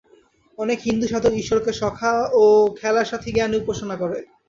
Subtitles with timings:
[0.57, 2.43] অনেক হিন্দুসাধক ঈশ্বরকে সখা ও
[2.79, 4.17] খেলার সাথী জ্ঞানে উপাসনা করে।